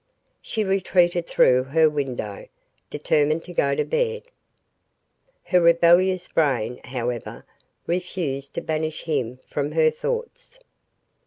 [0.41, 2.47] She retreated through her window,
[2.89, 4.23] determined to go to bed.
[5.43, 7.45] Her rebellious brain, however,
[7.85, 10.59] refused to banish him from her thoughts.